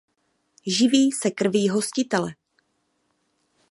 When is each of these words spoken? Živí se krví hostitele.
Živí 0.77 1.11
se 1.11 1.31
krví 1.31 1.69
hostitele. 1.69 2.35